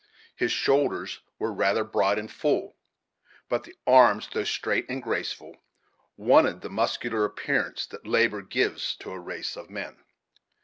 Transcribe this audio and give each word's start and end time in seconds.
His 0.35 0.51
shoulders 0.51 1.19
were 1.37 1.53
rather 1.53 1.83
broad 1.83 2.17
and 2.17 2.31
full; 2.31 2.75
but 3.49 3.65
the 3.65 3.75
arms, 3.85 4.27
though 4.33 4.43
straight 4.43 4.89
and 4.89 4.99
graceful, 5.03 5.57
wanted 6.17 6.61
the 6.61 6.71
muscular 6.71 7.23
appearance 7.23 7.85
that 7.85 8.07
labor 8.07 8.41
gives 8.41 8.95
to 8.95 9.11
a 9.11 9.19
race 9.19 9.55
of 9.55 9.69
men. 9.69 9.97